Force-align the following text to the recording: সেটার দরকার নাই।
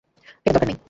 সেটার 0.35 0.53
দরকার 0.55 0.67
নাই। 0.67 0.77